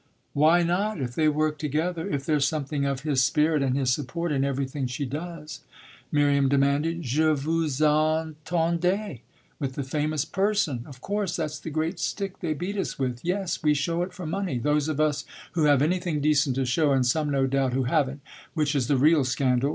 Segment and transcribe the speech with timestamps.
[0.33, 4.31] "Why not if they work together if there's something of his spirit and his support
[4.31, 5.59] in everything she does?"
[6.11, 7.03] Miriam demanded.
[7.03, 9.19] "Je vous attendais
[9.59, 13.23] with the famous 'person'; of course that's the great stick they beat us with.
[13.23, 16.93] Yes, we show it for money, those of us who have anything decent to show,
[16.93, 18.21] and some no doubt who haven't,
[18.55, 19.69] which is the real scandal.